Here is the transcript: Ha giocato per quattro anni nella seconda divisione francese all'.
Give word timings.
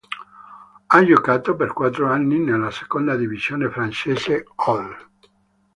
Ha 0.87 1.03
giocato 1.05 1.55
per 1.55 1.73
quattro 1.73 2.07
anni 2.09 2.39
nella 2.39 2.71
seconda 2.71 3.15
divisione 3.15 3.69
francese 3.69 4.45
all'. 4.55 4.97